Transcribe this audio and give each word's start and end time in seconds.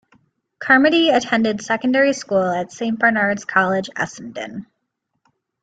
Carmody 0.57 1.11
attended 1.11 1.61
secondary 1.61 2.13
school 2.13 2.43
at 2.49 2.71
Saint 2.71 2.97
Bernard's 2.97 3.45
College 3.45 3.87
Essendon. 3.95 4.65